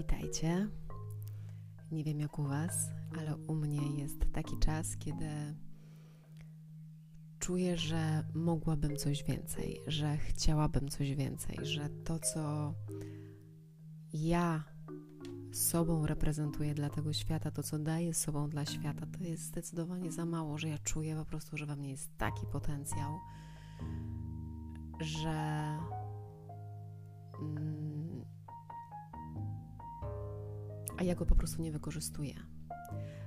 [0.00, 0.68] Witajcie.
[1.92, 5.54] Nie wiem jak u Was, ale u mnie jest taki czas, kiedy
[7.38, 12.74] czuję, że mogłabym coś więcej, że chciałabym coś więcej, że to, co
[14.12, 14.64] ja
[15.52, 20.26] sobą reprezentuję dla tego świata, to, co daję sobą dla świata, to jest zdecydowanie za
[20.26, 23.18] mało, że ja czuję po prostu, że we mnie jest taki potencjał,
[25.00, 25.68] że.
[27.40, 27.79] Mm,
[31.00, 32.34] a ja go po prostu nie wykorzystuję.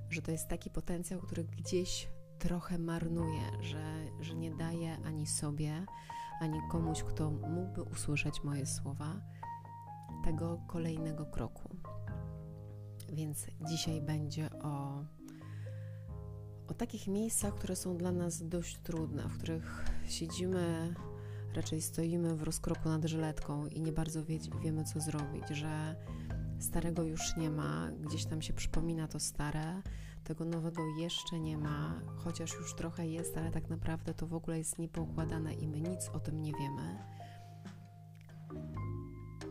[0.09, 2.09] Że to jest taki potencjał, który gdzieś
[2.39, 3.83] trochę marnuję, że,
[4.19, 5.85] że nie daję ani sobie,
[6.41, 9.21] ani komuś, kto mógłby usłyszeć moje słowa,
[10.23, 11.75] tego kolejnego kroku.
[13.13, 15.05] Więc dzisiaj będzie o,
[16.67, 20.93] o takich miejscach, które są dla nas dość trudne, w których siedzimy,
[21.55, 25.95] raczej stoimy w rozkroku nad żyletką i nie bardzo wie, wiemy, co zrobić, że
[26.63, 29.81] starego już nie ma, gdzieś tam się przypomina to stare,
[30.23, 34.57] tego nowego jeszcze nie ma, chociaż już trochę jest, ale tak naprawdę to w ogóle
[34.57, 36.97] jest niepoukładane i my nic o tym nie wiemy.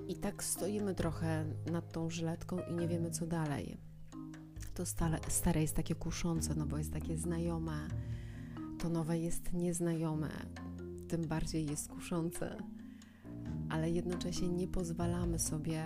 [0.08, 3.76] I tak stoimy trochę nad tą żyletką i nie wiemy, co dalej.
[4.74, 7.88] To stare, stare jest takie kuszące, no bo jest takie znajome,
[8.78, 10.30] to nowe jest nieznajome,
[11.08, 12.56] tym bardziej jest kuszące,
[13.68, 15.84] ale jednocześnie nie pozwalamy sobie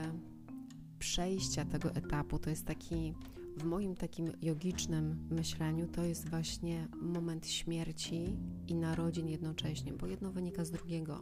[0.98, 2.38] przejścia tego etapu.
[2.38, 3.14] To jest taki,
[3.56, 10.32] w moim takim jogicznym myśleniu, to jest właśnie moment śmierci i narodzin jednocześnie, bo jedno
[10.32, 11.20] wynika z drugiego.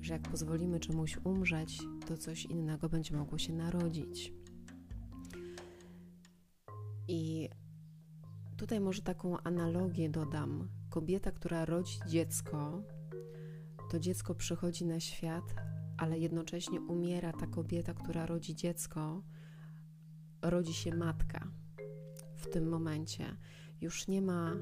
[0.00, 4.32] Że jak pozwolimy czemuś umrzeć, to coś innego będzie mogło się narodzić.
[7.08, 7.48] I
[8.56, 10.68] tutaj może taką analogię dodam.
[10.90, 12.82] Kobieta, która rodzi dziecko,
[13.90, 15.44] to dziecko przychodzi na świat,
[15.96, 19.22] ale jednocześnie umiera ta kobieta, która rodzi dziecko,
[20.42, 21.48] rodzi się matka
[22.36, 23.36] w tym momencie.
[23.80, 24.56] Już nie ma,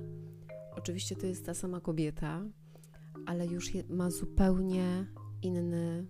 [0.72, 2.42] oczywiście to jest ta sama kobieta,
[3.26, 5.06] ale już ma zupełnie
[5.42, 6.06] inny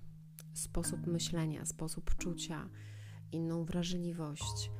[0.52, 2.68] sposób myślenia, sposób czucia,
[3.32, 4.70] inną wrażliwość,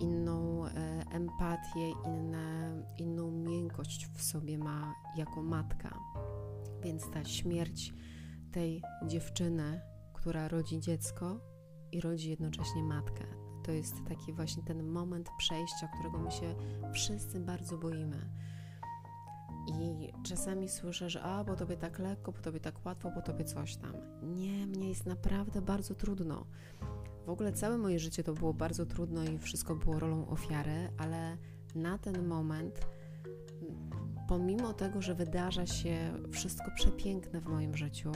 [0.00, 0.70] inną e,
[1.10, 5.98] empatię, inne, inną miękkość w sobie ma jako matka.
[6.82, 7.94] Więc ta śmierć
[8.56, 9.80] tej dziewczyny,
[10.12, 11.40] która rodzi dziecko
[11.92, 13.24] i rodzi jednocześnie matkę.
[13.64, 16.54] To jest taki właśnie ten moment przejścia, którego my się
[16.92, 18.30] wszyscy bardzo boimy.
[19.68, 23.44] I czasami słyszę, że a, bo tobie tak lekko, bo tobie tak łatwo, bo tobie
[23.44, 23.92] coś tam.
[24.22, 26.46] Nie, mnie jest naprawdę bardzo trudno.
[27.26, 31.36] W ogóle całe moje życie to było bardzo trudno i wszystko było rolą ofiary, ale
[31.74, 32.86] na ten moment
[34.28, 38.12] pomimo tego, że wydarza się wszystko przepiękne w moim życiu,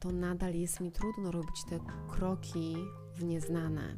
[0.00, 2.76] to nadal jest mi trudno robić te kroki
[3.14, 3.96] w nieznane.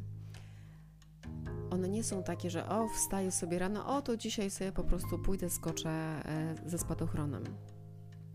[1.69, 5.19] One nie są takie, że o, wstaję sobie rano, o, to dzisiaj sobie po prostu
[5.19, 7.43] pójdę, skoczę e, ze spadochronem.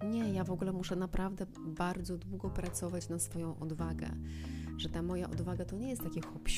[0.04, 4.10] Nie, ja w ogóle muszę naprawdę bardzo długo pracować na swoją odwagę.
[4.76, 6.48] Że ta moja odwaga to nie jest takie hop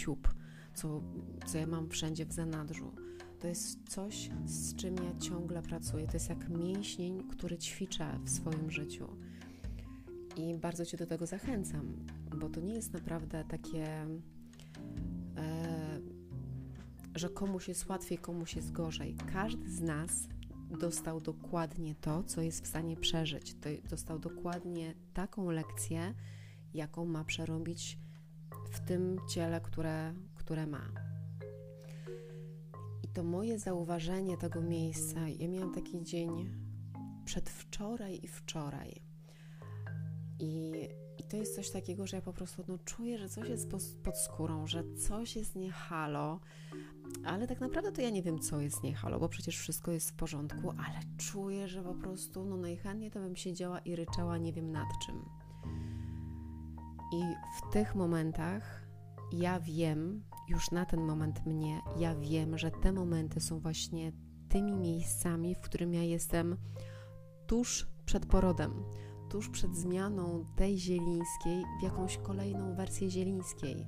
[0.75, 1.01] co,
[1.47, 2.93] co ja mam wszędzie w zanadrzu
[3.41, 6.07] to jest coś, z czym ja ciągle pracuję.
[6.07, 9.09] To jest jak mięśnień, który ćwiczę w swoim życiu.
[10.41, 11.97] I bardzo Cię do tego zachęcam,
[12.41, 13.87] bo to nie jest naprawdę takie,
[15.37, 16.01] e,
[17.15, 19.15] że komuś jest łatwiej, komuś jest gorzej.
[19.33, 20.29] Każdy z nas
[20.81, 23.57] dostał dokładnie to, co jest w stanie przeżyć.
[23.91, 26.15] Dostał dokładnie taką lekcję,
[26.75, 27.99] jaką ma przerobić
[28.73, 31.11] w tym ciele, które, które ma
[33.15, 36.51] to moje zauważenie tego miejsca, ja miałam taki dzień
[37.25, 39.10] przedwczoraj i wczoraj.
[40.41, 43.71] I, I to jest coś takiego, że ja po prostu no, czuję, że coś jest
[44.03, 46.41] pod, skórą, że coś jest nie halo,
[47.25, 50.11] ale tak naprawdę to ja nie wiem, co jest nie halo, bo przecież wszystko jest
[50.11, 54.53] w porządku, ale czuję, że po prostu no, najchętniej to bym siedziała i ryczała nie
[54.53, 55.25] wiem nad czym.
[57.13, 57.23] I
[57.59, 58.87] w tych momentach
[59.33, 64.13] ja wiem, już na ten moment mnie, ja wiem, że te momenty są właśnie
[64.49, 66.57] tymi miejscami, w którym ja jestem
[67.47, 68.85] tuż przed porodem,
[69.31, 73.87] tuż przed zmianą tej zielińskiej w jakąś kolejną wersję zielińskiej,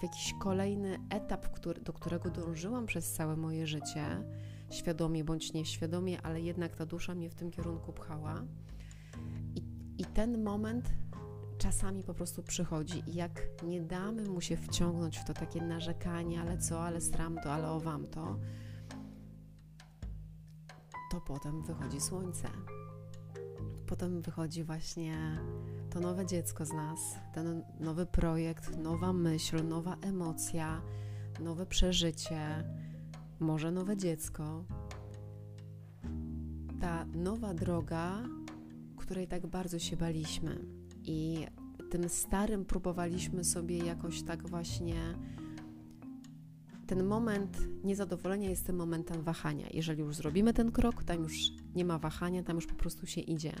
[0.00, 4.04] w, jakiś kolejny etap, który, do którego dążyłam przez całe moje życie,
[4.70, 8.42] świadomie bądź nieświadomie, ale jednak ta dusza mnie w tym kierunku pchała.
[9.54, 9.62] I,
[9.98, 10.90] i ten moment
[11.58, 16.40] czasami po prostu przychodzi i jak nie damy mu się wciągnąć w to takie narzekanie,
[16.40, 18.38] ale co, ale stram to, ale o wam to,
[21.10, 22.48] to potem wychodzi słońce.
[23.86, 25.16] Potem wychodzi właśnie
[25.90, 26.98] to nowe dziecko z nas,
[27.34, 30.82] ten nowy projekt, nowa myśl, nowa emocja,
[31.40, 32.64] nowe przeżycie,
[33.40, 34.64] może nowe dziecko.
[36.80, 38.22] Ta nowa droga,
[38.96, 40.58] której tak bardzo się baliśmy
[41.04, 41.46] i
[41.90, 44.96] tym starym próbowaliśmy sobie jakoś tak właśnie.
[46.86, 49.66] Ten moment niezadowolenia jest tym momentem wahania.
[49.70, 53.20] Jeżeli już zrobimy ten krok, tam już nie ma wahania, tam już po prostu się
[53.20, 53.52] idzie.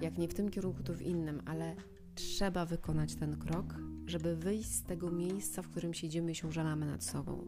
[0.00, 1.76] Jak nie w tym kierunku, to w innym, ale
[2.14, 3.74] trzeba wykonać ten krok,
[4.06, 7.44] żeby wyjść z tego miejsca, w którym siedzimy i się żalamy nad sobą.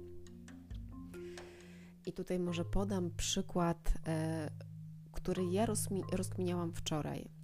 [2.06, 4.50] I tutaj może podam przykład, e,
[5.12, 5.66] który ja
[6.12, 7.38] rozkminiałam wczoraj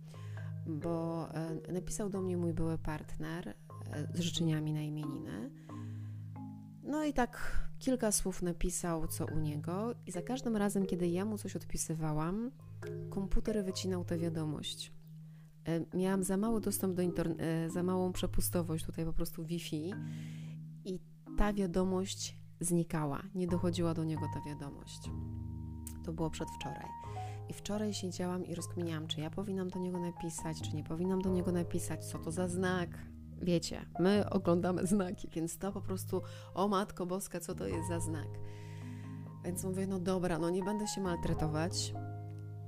[0.67, 3.55] bo e, napisał do mnie mój były partner e,
[4.15, 5.51] z życzeniami na imieniny.
[6.85, 11.25] No i tak kilka słów napisał, co u niego, i za każdym razem, kiedy ja
[11.25, 12.51] mu coś odpisywałam,
[13.11, 14.93] komputer wycinał tę wiadomość.
[15.69, 17.43] E, miałam za mały dostęp do internetu,
[17.73, 19.95] za małą przepustowość tutaj po prostu Wi-Fi
[20.85, 20.99] i
[21.39, 25.11] ta wiadomość znikała, nie dochodziła do niego ta wiadomość.
[26.05, 26.89] To było przedwczoraj.
[27.49, 31.31] I wczoraj siedziałam i rozkminiałam, czy ja powinnam do niego napisać, czy nie powinnam do
[31.31, 33.14] niego napisać, co to za znak.
[33.43, 36.23] Wiecie, my oglądamy znaki, więc to po prostu,
[36.55, 38.29] o Matko Boska, co to jest za znak.
[39.45, 41.95] Więc mówię, no dobra, no nie będę się maltretować,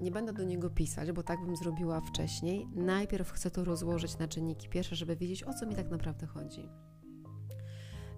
[0.01, 2.69] nie będę do niego pisać, bo tak bym zrobiła wcześniej.
[2.75, 6.69] Najpierw chcę to rozłożyć na czynniki pierwsze, żeby wiedzieć, o co mi tak naprawdę chodzi.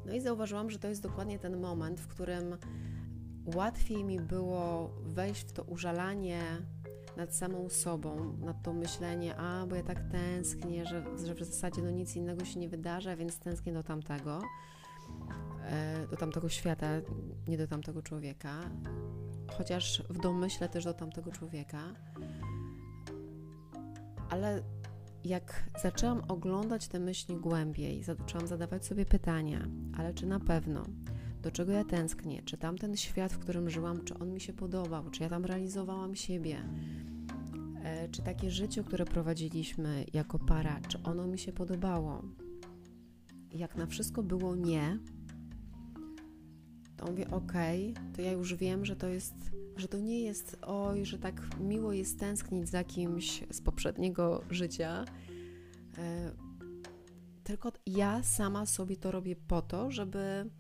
[0.07, 2.57] No i zauważyłam, że to jest dokładnie ten moment, w którym
[3.55, 6.43] łatwiej mi było wejść w to użalanie
[7.19, 11.83] nad samą sobą, nad to myślenie, a bo ja tak tęsknię, że, że w zasadzie
[11.83, 14.43] no nic innego się nie wydarza, więc tęsknię do tamtego,
[15.65, 16.87] e, do tamtego świata,
[17.49, 18.61] nie do tamtego człowieka,
[19.59, 21.83] chociaż w domyśle też do tamtego człowieka.
[24.31, 24.63] Ale
[25.25, 29.69] jak zaczęłam oglądać te myśli głębiej, zaczęłam zadawać sobie pytania,
[29.99, 30.85] ale czy na pewno
[31.43, 35.11] do czego ja tęsknię, czy tamten świat, w którym żyłam, czy on mi się podobał,
[35.11, 36.57] czy ja tam realizowałam siebie,
[37.83, 42.23] e, czy takie życie, które prowadziliśmy jako para, czy ono mi się podobało.
[43.53, 44.99] Jak na wszystko było nie,
[46.97, 49.35] to mówię, okay, to ja już wiem, że to jest,
[49.77, 55.05] że to nie jest, oj, że tak miło jest tęsknić za kimś z poprzedniego życia,
[55.99, 56.33] e,
[57.45, 60.51] tylko ja sama sobie to robię po to, żeby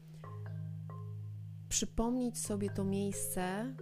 [1.68, 3.74] przypomnieć sobie to miejsce,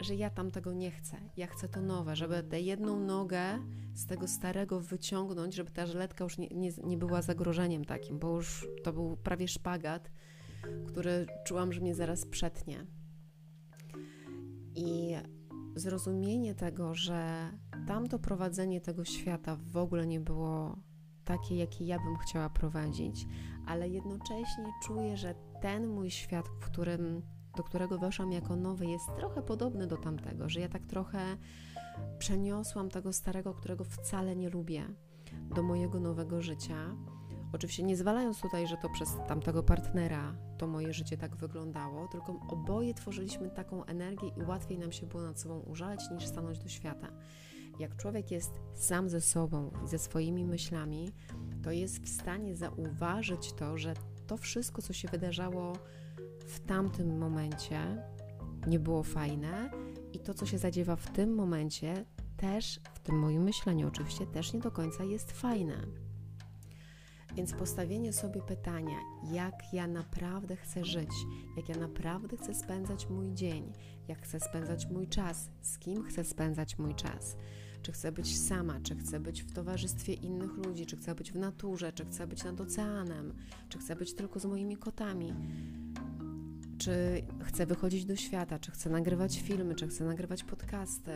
[0.00, 1.16] że ja tam tego nie chcę.
[1.36, 3.58] Ja chcę to nowe, żeby tę jedną nogę
[3.94, 8.36] z tego starego wyciągnąć, żeby ta żyletka już nie, nie, nie była zagrożeniem takim, bo
[8.36, 10.10] już to był prawie szpagat,
[10.86, 12.86] który czułam, że mnie zaraz przetnie.
[14.74, 15.14] I
[15.74, 17.50] zrozumienie tego, że
[17.86, 20.76] tamto prowadzenie tego świata w ogóle nie było
[21.24, 23.26] takie, jakie ja bym chciała prowadzić,
[23.66, 27.22] ale jednocześnie czuję, że ten mój świat, w którym,
[27.56, 31.36] do którego weszłam jako nowy, jest trochę podobny do tamtego, że ja tak trochę
[32.18, 34.84] przeniosłam tego starego, którego wcale nie lubię,
[35.54, 36.96] do mojego nowego życia.
[37.52, 42.40] Oczywiście nie zwalając tutaj, że to przez tamtego partnera to moje życie tak wyglądało, tylko
[42.48, 46.68] oboje tworzyliśmy taką energię i łatwiej nam się było nad sobą użalać niż stanąć do
[46.68, 47.08] świata.
[47.78, 51.12] Jak człowiek jest sam ze sobą i ze swoimi myślami,
[51.62, 53.94] to jest w stanie zauważyć to, że
[54.28, 55.72] to wszystko, co się wydarzało
[56.46, 58.02] w tamtym momencie,
[58.66, 59.70] nie było fajne
[60.12, 62.04] i to, co się zadziewa w tym momencie,
[62.36, 65.86] też w tym moim myśleniu, oczywiście, też nie do końca jest fajne.
[67.34, 68.96] Więc postawienie sobie pytania,
[69.32, 71.10] jak ja naprawdę chcę żyć,
[71.56, 73.72] jak ja naprawdę chcę spędzać mój dzień,
[74.08, 77.36] jak chcę spędzać mój czas, z kim chcę spędzać mój czas
[77.82, 81.36] czy chcę być sama, czy chcę być w towarzystwie innych ludzi, czy chcę być w
[81.36, 83.34] naturze, czy chcę być nad oceanem,
[83.68, 85.34] czy chcę być tylko z moimi kotami,
[86.78, 91.12] czy chcę wychodzić do świata, czy chcę nagrywać filmy, czy chcę nagrywać podcasty.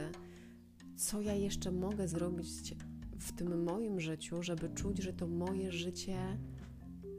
[0.96, 2.74] Co ja jeszcze mogę zrobić
[3.18, 6.38] w tym moim życiu, żeby czuć, że to moje życie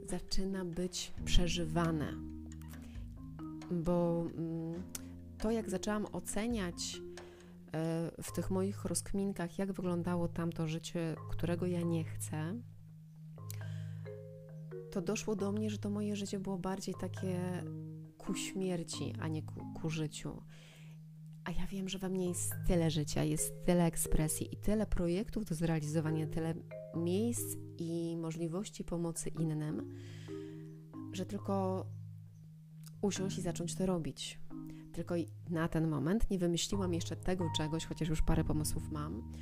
[0.08, 2.12] zaczyna być przeżywane?
[3.70, 4.82] Bo mm,
[5.38, 7.00] to, jak zaczęłam oceniać
[8.22, 12.54] w tych moich rozkminkach, jak wyglądało tamto życie, którego ja nie chcę,
[14.92, 17.64] to doszło do mnie, że to moje życie było bardziej takie
[18.18, 20.42] ku śmierci, a nie ku, ku życiu.
[21.44, 25.44] A ja wiem, że we mnie jest tyle życia, jest tyle ekspresji i tyle projektów
[25.44, 26.54] do zrealizowania, tyle
[26.96, 29.94] miejsc i możliwości pomocy innym,
[31.12, 31.86] że tylko
[33.02, 34.40] usiąść i zacząć to robić.
[34.94, 35.14] Tylko
[35.50, 39.32] na ten moment nie wymyśliłam jeszcze tego czegoś, chociaż już parę pomysłów mam,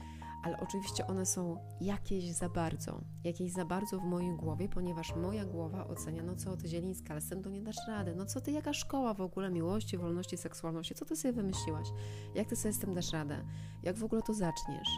[0.43, 5.45] ale oczywiście one są jakieś za bardzo, jakieś za bardzo w mojej głowie, ponieważ moja
[5.45, 8.41] głowa ocenia, no co ty Zielińska, ale z tym to nie dasz rady, no co
[8.41, 11.89] ty, jaka szkoła w ogóle miłości, wolności, seksualności, co ty sobie wymyśliłaś,
[12.35, 13.45] jak ty sobie z tym dasz radę,
[13.83, 14.89] jak w ogóle to zaczniesz,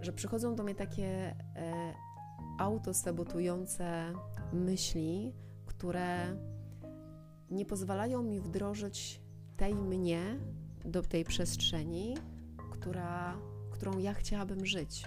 [0.00, 1.94] że przychodzą do mnie takie e,
[2.58, 4.12] autosabotujące
[4.52, 5.32] myśli,
[5.66, 6.36] które
[7.50, 9.27] nie pozwalają mi wdrożyć
[9.58, 10.38] tej mnie
[10.84, 12.16] do tej przestrzeni,
[12.70, 13.38] która
[13.70, 15.04] którą ja chciałabym żyć.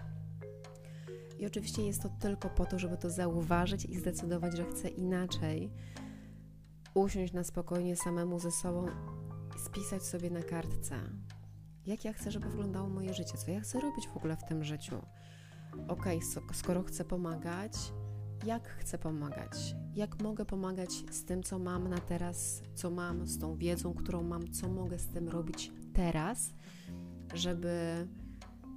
[1.39, 5.72] I oczywiście jest to tylko po to, żeby to zauważyć i zdecydować, że chcę inaczej.
[6.93, 8.86] Usiąść na spokojnie samemu ze sobą
[9.65, 10.96] spisać sobie na kartce,
[11.86, 14.63] jak ja chcę, żeby wyglądało moje życie, co ja chcę robić w ogóle w tym
[14.63, 14.96] życiu.
[15.88, 16.05] Ok,
[16.53, 17.74] skoro chcę pomagać,
[18.45, 19.75] jak chcę pomagać?
[19.95, 24.24] Jak mogę pomagać z tym, co mam na teraz, co mam, z tą wiedzą, którą
[24.24, 26.53] mam, co mogę z tym robić teraz,
[27.33, 28.07] żeby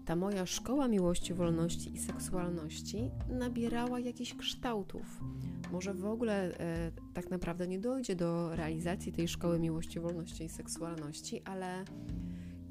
[0.05, 5.21] ta moja szkoła miłości, wolności i seksualności nabierała jakichś kształtów.
[5.73, 10.49] Może w ogóle e, tak naprawdę nie dojdzie do realizacji tej szkoły miłości, wolności i
[10.49, 11.85] seksualności, ale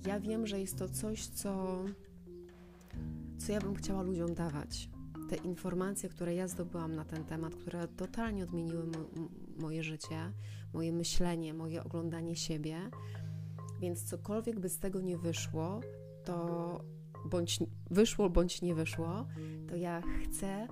[0.05, 1.83] ja wiem, że jest to coś, co,
[3.37, 4.89] co ja bym chciała ludziom dawać.
[5.33, 8.97] Te informacje, które ja zdobyłam na ten temat, które totalnie odmieniły mo
[9.57, 10.31] moje życie,
[10.73, 12.77] moje myślenie, moje oglądanie siebie.
[13.81, 15.81] Więc cokolwiek by z tego nie wyszło,
[16.25, 16.79] to
[17.25, 17.59] bądź
[17.91, 19.27] wyszło, bądź nie wyszło,
[19.69, 20.67] to ja chcę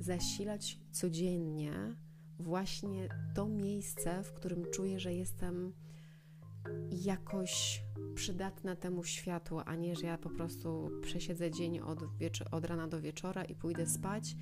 [0.00, 1.96] zasilać codziennie
[2.38, 5.72] właśnie to miejsce, w którym czuję, że jestem
[6.90, 7.82] jakoś
[8.14, 11.98] przydatna temu światu, a nie, że ja po prostu przesiedzę dzień od,
[12.50, 14.36] od rana do wieczora i pójdę spać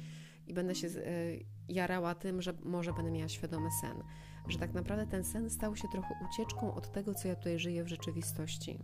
[0.46, 4.02] i będę się y, jarała tym, że może będę miała świadomy sen.
[4.48, 7.84] Że tak naprawdę ten sen stał się trochę ucieczką od tego, co ja tutaj żyję
[7.84, 8.78] w rzeczywistości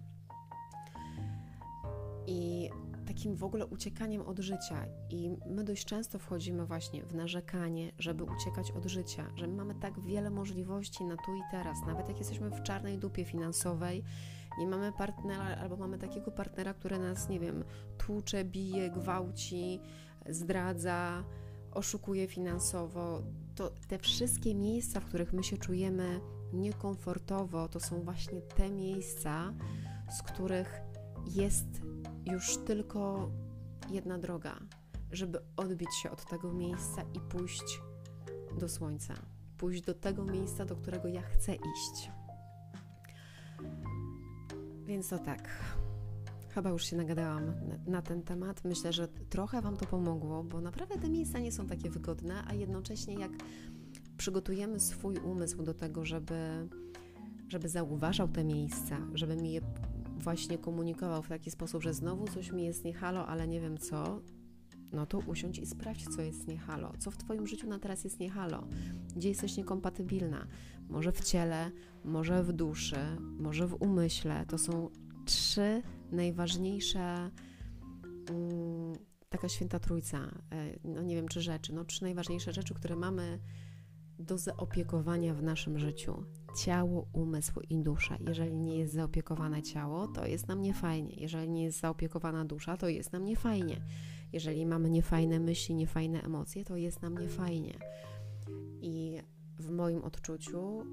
[2.26, 2.70] i
[3.14, 4.86] takim w ogóle uciekaniem od życia.
[5.08, 9.74] I my dość często wchodzimy właśnie w narzekanie, żeby uciekać od życia, że my mamy
[9.74, 14.04] tak wiele możliwości na tu i teraz, nawet jak jesteśmy w czarnej dupie finansowej,
[14.58, 17.64] nie mamy partnera albo mamy takiego partnera, który nas, nie wiem,
[17.98, 19.80] tłucze, bije, gwałci,
[20.28, 21.24] zdradza,
[21.72, 23.22] oszukuje finansowo,
[23.54, 26.20] to te wszystkie miejsca, w których my się czujemy
[26.52, 29.52] niekomfortowo, to są właśnie te miejsca,
[30.10, 30.80] z których
[31.26, 31.82] jest
[32.26, 33.30] już tylko
[33.90, 34.60] jedna droga,
[35.12, 37.80] żeby odbić się od tego miejsca i pójść
[38.58, 39.14] do słońca,
[39.58, 42.10] pójść do tego miejsca, do którego ja chcę iść.
[44.84, 45.48] Więc to tak.
[46.48, 47.52] Chyba już się nagadałam
[47.86, 48.64] na, ten temat.
[48.64, 52.54] Myślę, że trochę Wam to pomogło, bo naprawdę te miejsca nie są takie wygodne, a
[52.54, 53.30] jednocześnie jak
[54.16, 56.68] przygotujemy swój umysł do tego, żeby,
[57.48, 59.60] żeby zauważał te miejsca, żeby mi je
[60.20, 63.78] właśnie komunikował w taki sposób, że znowu coś mi jest nie halo, ale nie wiem
[63.78, 64.22] co,
[64.92, 66.92] no to usiądź i sprawdź, co jest nie halo.
[66.98, 68.66] Co w Twoim życiu na teraz jest nie halo?
[69.16, 70.46] Gdzie jesteś niekompatybilna?
[70.88, 71.70] Może w ciele,
[72.04, 73.00] może w duszy,
[73.38, 74.46] może w umyśle.
[74.46, 74.90] To są
[75.24, 77.30] trzy najważniejsze,
[78.30, 78.92] um,
[79.28, 83.38] taka święta trójca, e, no nie wiem czy rzeczy, no trzy najważniejsze rzeczy, które mamy
[84.18, 86.24] do zaopiekowania w naszym życiu
[86.56, 88.16] ciało, umysł i dusza.
[88.28, 91.14] Jeżeli nie jest zaopiekowane ciało, to jest nam niefajnie.
[91.16, 93.80] Jeżeli nie jest zaopiekowana dusza, to jest nam niefajnie.
[94.32, 97.78] Jeżeli mamy niefajne myśli, niefajne emocje, to jest nam niefajnie.
[98.80, 99.18] I
[99.58, 100.84] w moim odczuciu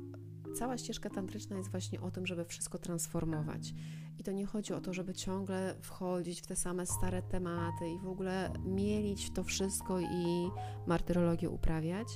[0.56, 3.74] cała ścieżka tantryczna jest właśnie o tym, żeby wszystko transformować.
[4.20, 8.00] I to nie chodzi o to, żeby ciągle wchodzić w te same stare tematy i
[8.00, 10.50] w ogóle mielić to wszystko i
[10.88, 12.08] martyrologię uprawiać,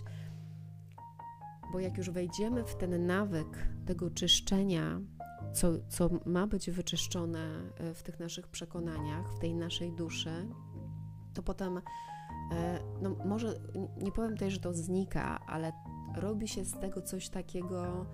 [1.71, 5.01] bo jak już wejdziemy w ten nawyk tego czyszczenia,
[5.53, 10.47] co, co ma być wyczyszczone e, w tych naszych przekonaniach, w tej naszej duszy,
[11.33, 11.81] to potem,
[12.51, 13.59] e, no może
[13.97, 15.71] nie powiem tutaj, że to znika, ale
[16.15, 18.05] robi się z tego coś takiego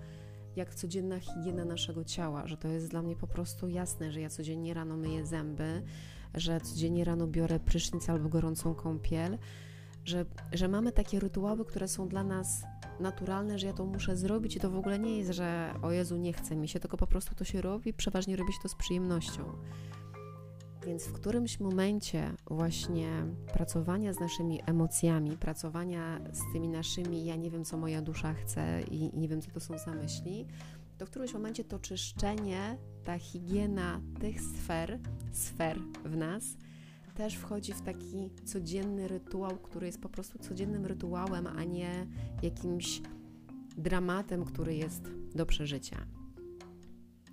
[0.56, 4.28] jak codzienna higiena naszego ciała, że to jest dla mnie po prostu jasne, że ja
[4.28, 5.82] codziennie rano myję zęby,
[6.34, 9.38] że codziennie rano biorę prysznic albo gorącą kąpiel,
[10.08, 12.62] że, że mamy takie rytuały, które są dla nas
[13.00, 16.16] naturalne, że ja to muszę zrobić i to w ogóle nie jest, że o Jezu,
[16.16, 18.74] nie chce mi się, tylko po prostu to się robi, przeważnie robi się to z
[18.74, 19.44] przyjemnością.
[20.86, 23.08] Więc w którymś momencie właśnie
[23.52, 28.82] pracowania z naszymi emocjami, pracowania z tymi naszymi, ja nie wiem, co moja dusza chce
[28.90, 30.46] i, i nie wiem, co to są za myśli,
[30.98, 34.98] to w którymś momencie to czyszczenie, ta higiena tych sfer,
[35.32, 36.44] sfer w nas,
[37.18, 42.06] też wchodzi w taki codzienny rytuał, który jest po prostu codziennym rytuałem, a nie
[42.42, 43.02] jakimś
[43.76, 45.02] dramatem, który jest
[45.34, 46.06] do przeżycia.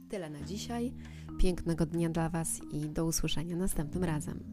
[0.09, 0.93] Tyle na dzisiaj.
[1.39, 4.43] Pięknego dnia dla Was i do usłyszenia następnym razem.